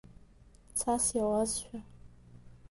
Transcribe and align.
Цас 0.77 1.05
иауазшәа… 1.17 1.79